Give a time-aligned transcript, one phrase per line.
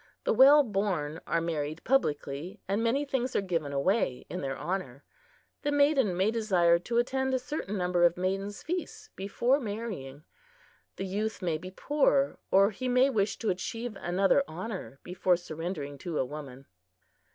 [0.23, 5.03] The well born are married publicly, and many things are given away in their honor.
[5.61, 10.23] The maiden may desire to attend a certain number of maidens' feasts before marrying.
[10.95, 15.99] The youth may be poor, or he may wish to achieve another honor before surrendering
[15.99, 16.65] to a woman.